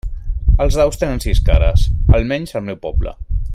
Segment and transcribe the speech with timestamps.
[0.63, 1.85] Els daus tenen sis cares,
[2.21, 3.15] almenys al meu poble.